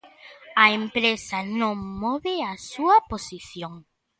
[0.63, 3.73] A empresa non move a súa posición.